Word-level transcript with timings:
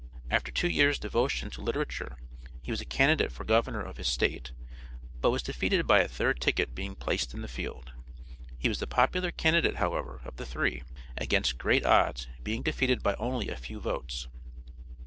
After 0.31 0.51
two 0.51 0.67
years 0.67 0.97
devotion 0.97 1.51
to 1.51 1.61
literature 1.61 2.17
he 2.63 2.71
was 2.71 2.81
a 2.81 2.85
candidate 2.85 3.31
for 3.31 3.43
governor 3.43 3.81
of 3.83 3.97
his 3.97 4.07
State, 4.07 4.51
but 5.21 5.29
was 5.29 5.43
defeated 5.43 5.85
by 5.85 5.99
a 5.99 6.07
third 6.07 6.41
ticket 6.41 6.73
being 6.73 6.95
placed 6.95 7.35
in 7.35 7.43
the 7.43 7.47
field. 7.47 7.91
He 8.57 8.67
was 8.67 8.79
the 8.79 8.87
popular 8.87 9.29
candidate, 9.29 9.75
however, 9.75 10.19
of 10.25 10.37
the 10.37 10.45
three, 10.47 10.81
against 11.19 11.59
great 11.59 11.85
odds 11.85 12.27
being 12.41 12.63
defeated 12.63 13.03
by 13.03 13.13
only 13.19 13.49
a 13.49 13.55
few 13.55 13.79
votes. 13.79 14.27